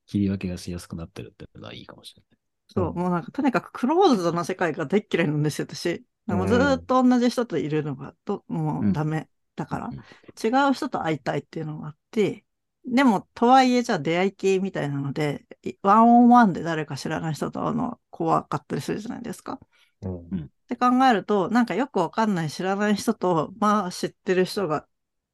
[0.08, 2.39] 切り分けがしやすくなってるっていうのはいいかもしれない。
[2.67, 2.99] そう、うん。
[2.99, 6.05] もうなんかとにかくクローズドな世界が大っ嫌いなんですよ、私。
[6.25, 6.39] なん。
[6.39, 10.05] かずーっと同じ人といるのがと、もうダメだから、うん。
[10.43, 12.45] 違う人と会いたいっていうのがあって、
[12.86, 19.60] でも、とはいえじゃあ出会い系みたいなので、いワンオンワンで誰か知らない人と会うのは怖かったりするじゃないですか。
[20.01, 20.49] うん。
[20.65, 24.88] って考えると、なんかよくわかんない知らない人と、まあ知ってる人が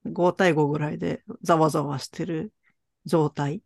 [0.05, 2.53] 5対5ぐらいでざわざわしてる
[3.05, 3.63] 状態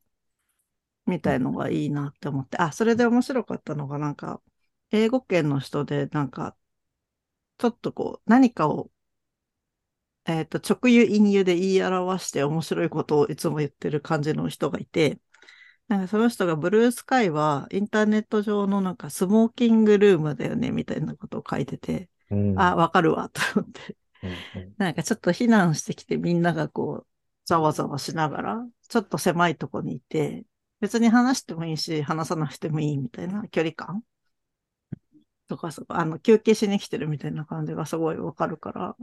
[1.06, 4.42] みたいのがいいなって思って、あ、それで面白かったのがなんか、
[4.92, 6.56] 英語圏の人でなんか、
[7.58, 8.90] ちょっとこう、何かを、
[10.26, 15.20] えっと、直輸隠輸で言い表して面白いことをいつも言ってる感じの人がいて、
[15.88, 23.98] なんかその人がブルースカイはインターネット上のなんかスモーキングルームだよねみたいなことを書いてて、うんあ、わかるわと思って。
[24.28, 27.08] うんなんかちょっと避難してきてみんながこう、
[27.46, 30.46] ざわざわしながら、ちょっと狭いとこにいて、
[30.82, 34.02] 別に話してもいいし、話さなくてもいいみたいな距離感？
[35.48, 38.96] とか、そあの、休憩しに来てるみたいな感じがすごいわかるから、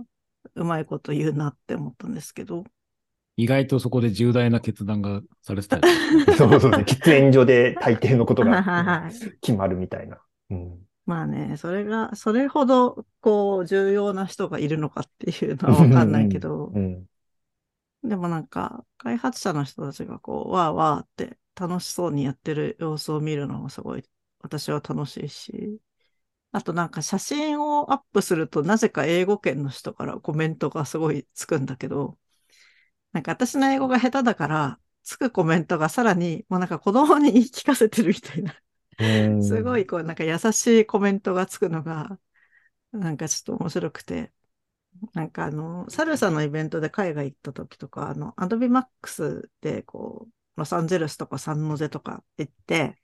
[0.55, 2.65] うまいこと言うなって思ったんですけど。
[3.37, 5.83] 意外とそこで重大な決断がされてたり
[6.37, 6.71] そうそうそう。
[6.73, 10.21] 喫煙所で大抵のことが はい決まるみたいな。
[10.51, 17.07] うんまあね、それが、それほど、こう、重要な人がいるのかっていうのはわかんないけど、うん。
[18.05, 24.05] でもなんか、開発者の人たちがこう、わーわーって楽しそうにやってる様子を見るのもすごい、
[24.41, 25.81] 私は楽しいし、
[26.53, 32.19] あとなんか写真をアップするとなぜか英語圏の人からコメントがすごいつくんだけど、
[33.13, 38.72] なんか私の英語が下手だから、つくコメントがさらに、もうなんか子供に言い聞かせてるみたいな、うん
[39.39, 42.19] すごいこうなんか優しいコメントがつくのが、
[42.93, 44.33] なんかちょっと面白くて、
[45.15, 52.97] なんかあの、サルさんのイベントで海外行った時とか、あの、アドビマックスでこう、ロサンゼルスとかサンノゼとか行って、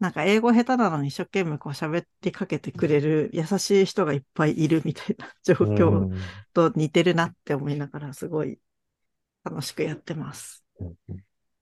[0.00, 6.20] なんか英語下手なのに一生懸命こう喋りかけてくれる優しい人がいっぱいいるみたいな 状況うん。
[6.52, 8.60] と似てるなって思いながらすごい
[9.44, 10.64] 楽しくやってます。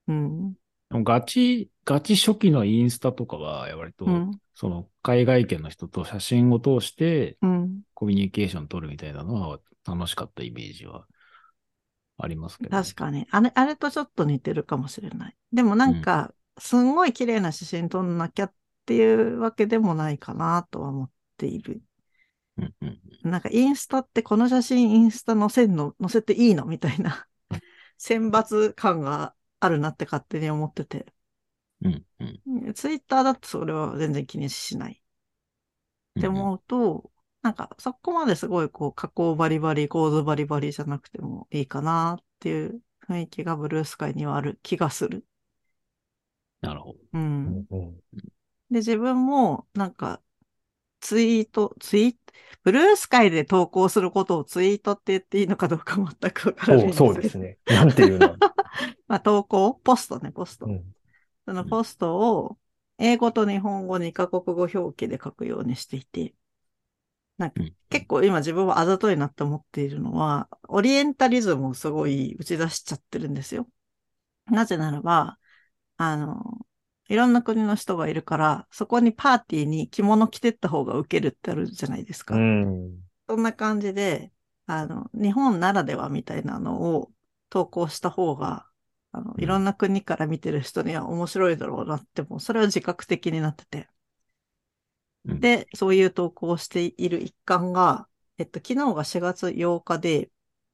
[0.09, 0.57] うん
[0.91, 4.31] ガチ、ガチ初期のインスタとかは、割と、うん。
[4.55, 7.81] その海外圏の人と写真を通してうん。
[7.95, 11.07] コミュニケーション取るみたいなのは楽しかったイメージは
[12.19, 13.27] ありますけど、確かに。
[13.31, 15.37] あれ、あれとちょっと似てるかもしれない。
[15.53, 18.53] でもなんか、すんごい綺麗な写真撮んなきゃっ
[18.85, 21.83] ていうわけでもないかなとは思っている。
[22.59, 26.65] うんうんなんかインスタってこの写真インスタ載せんの、載せていいの？
[26.65, 27.27] みたいな
[27.99, 31.13] 選抜感があるなって勝手に思ってて。
[31.83, 32.41] うんうん
[32.75, 34.97] ツイッターだとそれは全然気にしないっ
[36.19, 37.11] て思うと、
[37.43, 45.25] なんかそこまですごいこう加工バリバリ、構図バリバリじゃなくてもいいかなっていう雰囲気がブルースカイにはある気がする。
[46.61, 46.99] なるほど。
[47.13, 47.67] うん。
[47.71, 48.01] うん
[48.71, 50.23] で、自分もなんか
[51.01, 52.19] ツイート、ツイート、
[52.65, 57.09] ブルースカイで投稿することをツイートって言っていいのかどうか全くわからないんそう。
[57.09, 57.59] そうですね。
[57.69, 58.37] なんていうの？
[59.11, 60.67] まあ投稿ポストね、ポスト。
[60.67, 60.95] うん
[61.47, 62.59] そのポストを
[62.99, 66.35] 英語と日本語2カ国語表記で書くようにしていて、
[67.39, 73.69] なんかうん結構今自分はあざといなって思っているのは、オリエンタリズムをすごい打ち出しちゃってるんですよ。
[74.47, 75.39] なぜならば、
[75.99, 76.67] あの、
[77.09, 82.37] いろんな国の人がいるから、そこにパーティーに着物着てった方がウケるってあるじゃないですか。
[82.37, 83.03] うん。
[83.29, 84.33] そんな感じで、
[84.67, 87.13] あの、日本ならではみたいなのを
[87.51, 88.70] 投稿した方が、
[89.13, 93.89] あの、うんいろんな国から見てる人には面白いだろうなって、もうそれは自覚的になってて。
[95.25, 100.31] うんで、そういう投稿をしている一環が、えっと、昨日が4月8日で、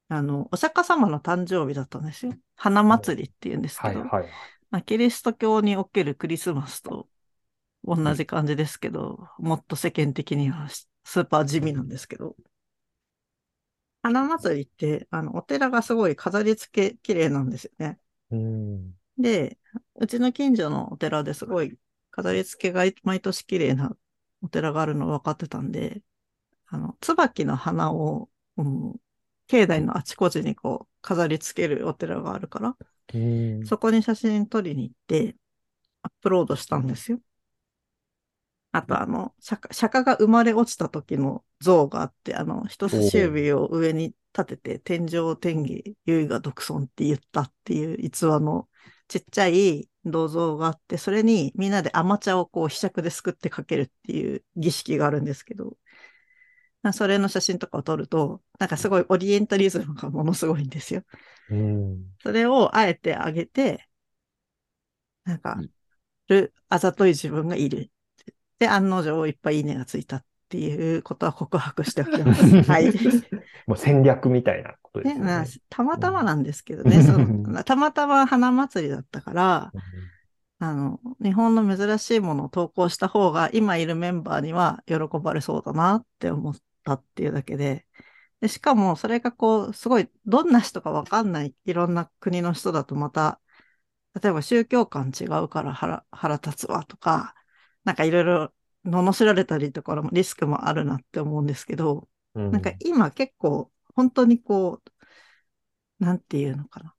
[0.09, 2.33] あの、お釈迦様の誕生日だったんですよ。
[2.57, 4.57] 花祭りって言うんですけど、はいはい。
[4.71, 7.09] まあ、キリスト教におけるクリスマスと
[7.85, 12.37] 同じ感じですけど、もっと世間的にはスーパー地味なんですけど、
[14.03, 17.99] 花祭りって、あの、お寺がすごい飾り付け綺麗なんですよね。
[18.31, 18.95] うん。
[19.19, 19.59] で、
[19.97, 21.79] うちの近所のお寺ですごい
[22.11, 23.97] 飾り付けが毎年綺麗な
[24.43, 26.03] お寺があるの分かってたんで、
[26.67, 28.95] あの、椿の花を、うん、
[29.49, 32.77] 境内のあちこちにこう飾り付けるお寺があるから、
[33.15, 33.65] うん。
[33.67, 35.37] そこに写真撮りに行って、
[36.03, 37.21] アップロードしたんですよ。
[38.77, 48.69] あと、あの、釈迦釈迦が生まれ落ちた時の像があって、あの、人差し指を上に立てて、天上天下、唯我独尊って言ったっていう逸話の
[49.09, 55.79] ちっちゃい銅像があって、それにみんなで甘茶をこう、ひしゃくですくってかけるっていう儀式があるんですけど、
[56.83, 61.03] まあそれの写真とかを撮ると、なんかすごいオリエンタリズムがものすごいんですよ。
[61.49, 62.17] うん。
[62.23, 63.89] それをあえてあげて、
[65.25, 65.71] なんかうん、
[66.29, 67.91] る、あざとい自分がいる。
[68.59, 72.45] で、案の定いっぱいいいねがついたっていうことは告白しておきます。
[72.71, 72.93] はい。
[73.67, 75.33] もう戦略みたいなことですね、よね。
[75.33, 79.73] なたまたまなんですけどね、そのたまたま花祭りだったから、
[80.59, 87.87] あの、日本の珍しいものを投稿した方が、今いるメンバーには喜ばれそうだなって思ったっていうだけで、
[88.41, 93.41] でしかも、それがこう、すごい、どんな人かわかんない、いろんな国の人だとまた、
[94.23, 97.35] 例えば宗教観違うから腹腹立つわとか、
[97.87, 98.53] なんかいろいろ
[98.85, 102.51] 罵られたりとかもリスクもあるなって思うんですけど、うん。
[102.51, 106.95] なんか今結構、本当にこう、なんていうのかな。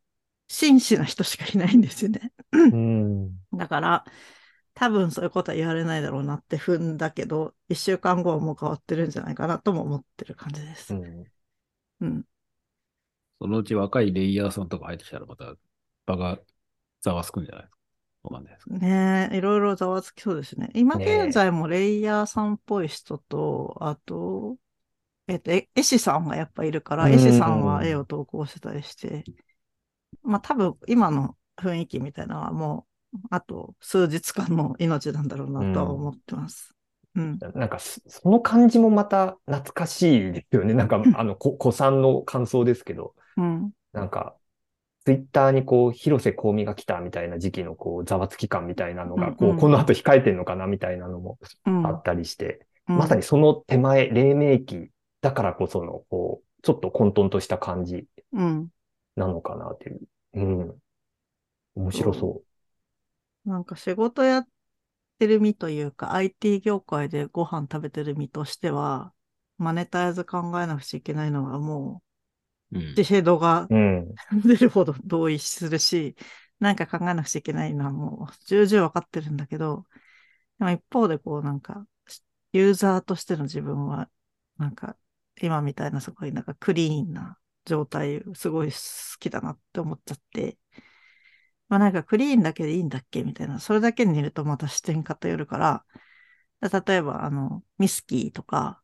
[0.47, 2.31] 真摯な人しかいないんですよね。
[2.53, 3.31] うん。
[3.53, 4.05] だから、
[4.73, 10.93] 多分そういうことは言われないだろうなって踏んだけど、一週間後はもう変わってるんじゃないかなとも思ってる感じです。
[10.93, 11.25] うん。
[11.99, 12.23] うん。
[13.41, 15.55] そのうち若いレイヤーさんとか入ってきたらまた
[16.05, 16.39] 場が
[17.01, 17.76] ざわつくんじゃないですか。
[18.27, 18.73] そうなんですか。
[18.79, 20.69] ねえ、いろいろざわつきそうですね。
[20.73, 24.57] 今現在もレイヤーさんっぽい人と、あと、
[25.27, 29.27] えっと、え絵師さんがやっぱいるから、うん絵師さんは絵を投稿してたりして、
[30.23, 36.73] まあ多分今の雰囲気みたいなのはもう、あと数日間の命なんだろうなとは思ってます。
[37.15, 37.41] うん。
[37.53, 40.73] なんかそ、その感じもまた懐かしいですよね。
[40.73, 43.71] なんか、あの、こ子さんの感想ですけど、うん。
[43.93, 44.37] なんか、
[45.07, 51.85] ツイッターにこう、広瀬香美が来たみたいな時期のこう、ざわつき感みたいなのが、こう、この後控えてんのかなみたいなのもうん。
[51.85, 54.91] あったりして、うんまさにその手前、黎明期
[55.21, 58.71] だからこその、こう、ちょっと混沌とした感じうん。
[59.15, 60.01] なのかなっていう。
[60.33, 60.77] うん。
[61.75, 62.43] 面白そ
[63.45, 64.47] なんか仕事やっ
[65.19, 69.13] てる身というか、IT 業界でご飯食べてる身としては、
[69.57, 72.03] マネタイズ考えなくちゃいけないのはも
[72.71, 72.85] うんう、。
[72.89, 73.67] 自ヘドが。
[74.31, 76.15] 出るほど同意するし、
[76.59, 79.85] なんか考えなくちゃいけないのはもう重々わかってるんだけど、
[80.59, 81.85] でも一方でこうなんか、
[82.53, 84.09] ユーザーとしての自分は、
[84.57, 84.97] なんか
[85.41, 88.77] 今みたいなすごいなんかクリーンな状態すごい好
[89.19, 90.57] きだなって思っちゃって、
[91.69, 95.85] まあなんかクリーンだけでいいんだっけみたいな、それだけにいるとまた視点偏るから、
[96.61, 98.81] 例えばあの、ミスキーとか、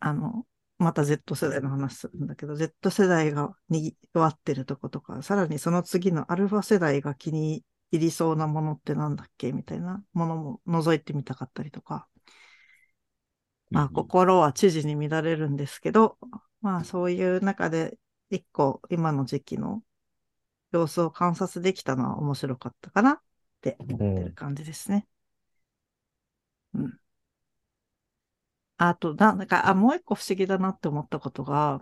[0.00, 0.46] あの、
[0.78, 12.08] また Z 世代の話するんだけど、Z 世代が賑わってるとことか、さらにその次のアルファ世代が気に入りそうなものってなんだっけみたいなものも覗いてみたかったりとか、
[13.70, 16.18] まあ心は知事に乱れるんですけど、
[16.60, 17.98] まあそういう中で
[18.30, 19.82] 一個今の時期の
[20.72, 23.20] 様子を観察できたのは面白かったかなっ
[23.60, 25.06] て思ってる感じですね。
[26.74, 26.98] うん。
[28.76, 31.80] あと、ななんか、あ、もう一個不思議だなって思ったことが、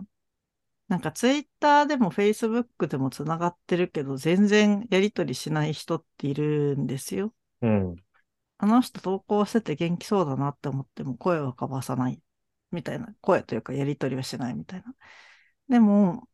[0.87, 7.33] なんかツイッターでもフェイスブックでもつながってるけど、全然やりとりしない人っているんですよ。
[7.61, 7.95] うん。
[8.57, 12.21] あの人投稿してて元気そうだなって思っても声は交わさない
[12.71, 13.13] みたいな。
[13.21, 14.95] 声というかやりとりはしないみたいな。
[15.69, 16.29] でも、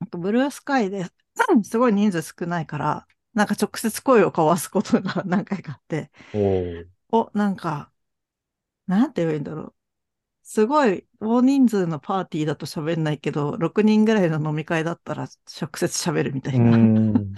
[0.00, 1.06] なんかブルースカイで
[1.64, 6.10] すごい人数少ないから、なんか直接声を交わすことが何回かあって、
[7.10, 7.91] お、なんか、
[8.86, 9.74] なんて言えばいいんだろう。
[10.42, 16.76] すごい大人数のパーティーだと喋んないけど、6人ぐらいの飲み会だったら直接喋るみたいうな。
[16.76, 17.34] ん。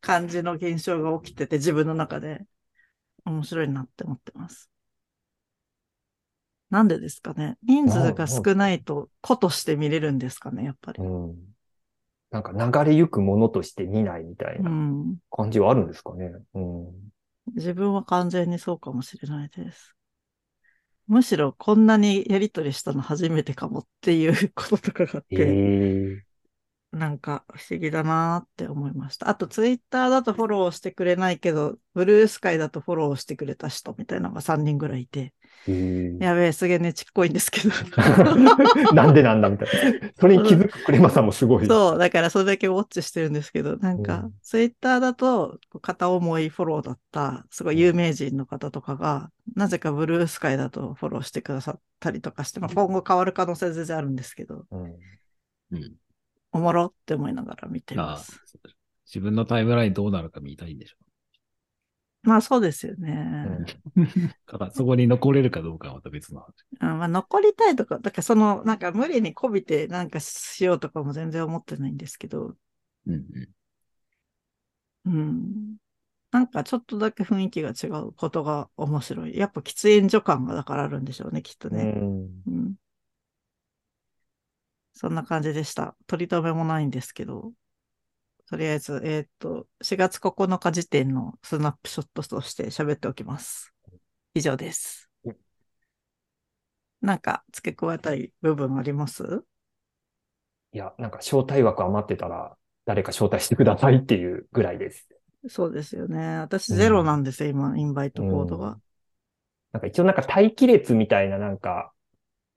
[0.00, 2.44] 感じの現象が起きてて、自分の中で
[3.24, 4.70] 面白いなって思ってます。
[6.70, 11.02] なんでですかね人数が少ないと子として見れるんですかねやっぱり。
[11.02, 11.36] うん。
[12.30, 16.32] なんか流れゆくものとして見ないみたいうなん感じはあるんですかね。
[16.54, 16.86] うん。
[17.54, 19.93] 自分は完全にそうかもしれないです。
[21.06, 26.24] むしろこんなにやりとりしたの初めてかもっていうこととかがあっえて、え
[26.92, 29.28] なんか不思議だなーって思いました。
[29.28, 37.70] あとツイッターだとフォローしてくれないけど、ブルースカイだとフォローしてくれた人みたいなのが3人ぐらいいて、ええやべえ、すげえねちっこいんですけど。
[38.92, 40.10] なんでなんだみたいな。
[40.18, 41.66] それに気づくクレマさんもすごい。
[41.66, 54.94] そう、だからそれだけウォッチしてるんですけど、なんかうん、ツイッターだと、片思いフォローだった、すごい有名人の方とかが、なぜかブルースカイだとフォローしてくださったりとかして、まあ、今後変わる可能性全然あるんですけど、うん
[55.72, 55.92] うん。
[56.52, 58.40] おもろって思いながら見てます。
[59.06, 60.96] 自分のタイムラインどうなるか見たいんでしょ
[62.24, 62.96] まあそうですよ
[63.42, 63.50] うね。
[63.50, 63.72] んだ
[64.46, 66.52] からそこに残れるかどうかはまた別の話。
[66.80, 72.56] うんまあ、残りたいとか、だからその、なんか無理にこびてなんかしようとかも全然思ってないんですけど、
[73.06, 73.48] うんうん。
[75.04, 75.76] うん。
[76.32, 79.36] なんかちょっとだけ雰囲気が違うことが面白い。
[79.38, 82.10] やっぱ喫煙所感がだからあるんでしょうね、きっとうね。
[82.16, 82.76] んうん。
[84.94, 85.94] そんな感じでした。
[86.06, 87.52] 取り留めもないんですけど、
[88.50, 93.72] とりあえず、えーっと、4月9日時点のスナップショットとして喋っておきます。
[94.34, 95.36] 以上ですうん。
[97.00, 99.44] なんか付け加えたい部分あります？
[100.72, 105.08] いや、なんか招待枠余ってたら、誰か招待してくださいっていうぐらいです。
[105.48, 106.38] そうですよね。
[106.38, 108.78] 私うんゼロなんですよ、今、インバイトコードが。
[109.72, 111.92] なんか一応なんか待機列みたいななんか、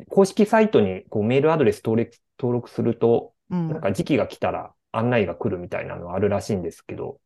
[0.10, 3.70] 公式サイトにこうメールアドレス登録登録すると、うん。
[3.70, 7.20] なんか時期が来たら案内が来るみたいなのはあるらしいんですけど、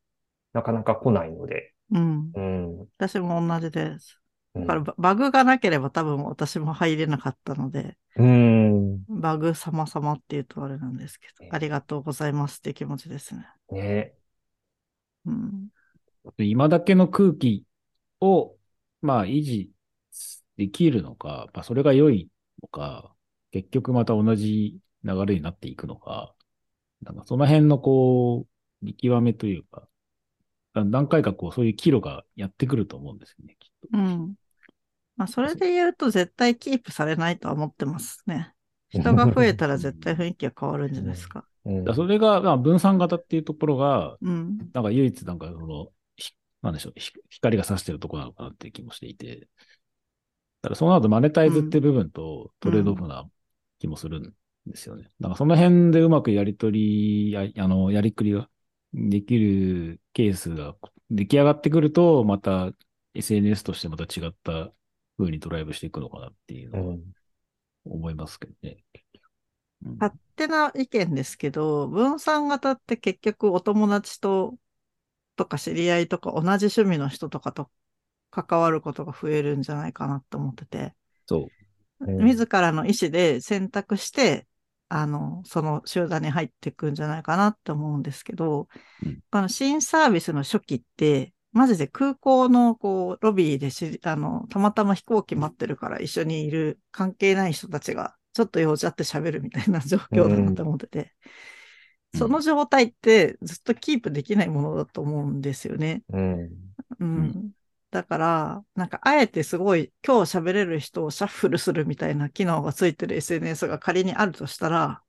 [0.54, 2.32] なかなか来ないので、うん。
[2.34, 2.80] うん。
[2.98, 4.18] 私も同じです。
[4.56, 9.04] うんだからババグがなければ多分私も入れなかったので、うん。
[9.08, 13.48] バグ様々っていうとあれなんですけねど、ありがとうございますっていう気持ちですね。
[13.72, 14.14] ね
[15.26, 15.68] うん。
[16.38, 17.66] 今だけの空気
[18.20, 18.56] を、
[19.02, 19.72] まあ、維持
[20.58, 22.30] できるのか、まあ、それが良い
[22.62, 23.16] のか、
[23.52, 26.36] 結局また同じ流れになっていくのか、
[27.04, 29.88] なんかその辺のこう、見極めというか、
[30.74, 33.98] 何回かこう、そういう岐路がやってくると思うんですよね、きっと。
[33.98, 34.36] うん。
[35.18, 38.54] まあ、それで言うと絶対キープされないとは思ってますね。
[38.90, 41.40] 人が増えたら絶対雰囲気が変わるんじゃないですか。
[41.66, 44.58] うんだからそれが、まあ、分散型っていうところが、うん。
[44.74, 46.32] なんか唯一なんかその、ひ
[46.64, 49.48] なんでしょう、ひ光が差してるところなのかなっていう気もしていて、
[50.62, 53.30] だからそうなるとマネタイズって部分とトレードオフな
[53.80, 54.34] 気もするん
[54.66, 55.10] ですよね。
[55.20, 58.50] なんかその辺でうまくやり取り、やあの、やりくりが
[58.94, 60.76] できるケースが
[61.10, 62.72] 出来上がってくると、また
[63.14, 64.72] SNS としてまた違った
[65.18, 67.14] 風にドライブしていくのかなっていうのはうん
[67.86, 68.84] 思いますけどね。
[69.86, 74.58] うん勝手な意見ですけど、分散型って結局お友達と、
[75.38, 77.72] とか知り合いとか同じ趣味の人とかと
[78.32, 80.96] 関わることが増えるんじゃないかなと思ってて、
[81.28, 81.52] そ
[82.02, 82.06] う。
[82.06, 84.48] うん自らの意思で選択して、
[84.94, 88.68] あの、その集団に入っていくんじゃないかなって思うんですけど、
[89.06, 101.06] うんあの新サービスの初期って、マジで空港のこうロビーでしあの、たまたま飛行機待ってるから一緒にいる関係ない人たちがちょっと用事あって喋るみたいな状況だなと思ってて、うん
[102.14, 106.04] その状態ってずっとキープできないものだと思うんですよね。
[106.10, 106.50] うん。
[107.00, 107.52] うんん
[107.92, 115.04] だから、なんか、あえてすごい、今日喋れる人をシャッフルするみたいな機能がついてる SNS が仮にあるとしたら、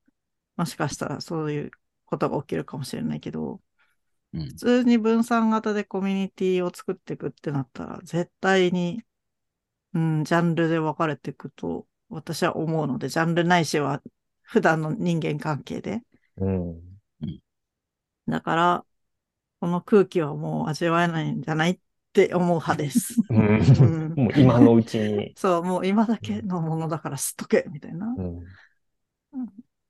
[0.56, 1.70] もしかしたらそういう
[2.06, 3.60] ことが起きるかもしれないけど、
[4.34, 9.04] うん普通に分散型でコミュニティを作っていくってなったら、絶対に、
[9.94, 14.02] うん、ジャンルで分かれていくと、私は思うので、ジャンルないしは、
[14.40, 16.02] 普段の人間関係で。
[16.38, 16.82] うん。
[18.26, 18.86] だから、
[19.60, 21.78] この空気はもう味わえないんじゃないっ
[22.12, 23.14] て思う派です。
[23.30, 23.42] うんう
[24.08, 25.32] んもう今のうちに。
[25.36, 28.44] そう、もう今だけのものだから吸っとけ、みたいなうん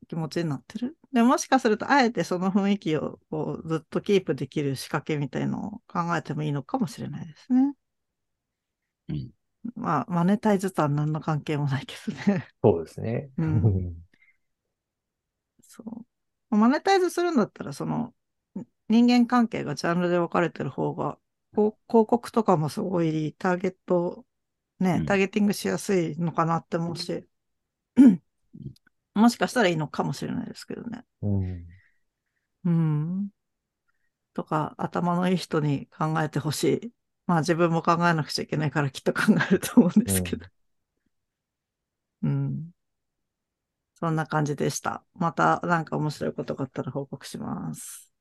[0.08, 0.96] 気持ちになってる。
[1.12, 7.74] でもしかすると、あえてその雰囲気をこうずっとキープできる仕掛けみたいのを考えてもいいのかもしれないですね。
[9.08, 9.30] うん
[9.76, 12.48] まあ、マネタイズとは何の関係もないけどね。
[12.62, 13.30] そうですね。
[13.38, 13.94] うん
[15.62, 15.82] そ
[16.50, 16.56] う。
[16.56, 18.12] マネタイズするんだったら、その、
[18.88, 21.18] 人間関係がジャンルで分かれてる方が、
[21.52, 24.24] 広告とかもすごいターゲット、
[24.80, 27.26] ね、うんターゲティングしやすいのかなって思うし、
[29.14, 31.04] もしかしたらいいのかもしれないですけどね。
[31.22, 31.66] うん
[32.64, 33.28] うん。
[34.34, 36.92] とか、頭のいい人に考えてほしい。
[37.26, 40.46] まあ自分も考えなくちゃいけないからきっと考えると思うんですけど。
[42.22, 42.70] うん。
[43.94, 45.04] そんな感じでした。
[45.14, 48.11] またなんか面白いことがあったら報告します。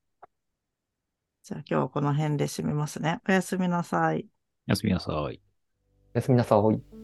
[1.42, 3.20] じゃあ今日はこの辺で締めますね。
[3.28, 4.28] おやすみなさい。
[4.68, 5.40] おやすみなさい。
[6.14, 7.01] おやすみなさい。